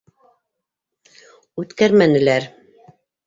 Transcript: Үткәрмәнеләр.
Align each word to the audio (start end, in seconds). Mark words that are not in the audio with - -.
Үткәрмәнеләр. 1.63 2.51